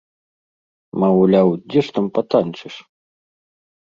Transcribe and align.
Маўляў, 1.03 1.49
дзе 1.69 1.81
ж 1.87 1.93
там 1.97 2.05
патанчыш? 2.15 2.73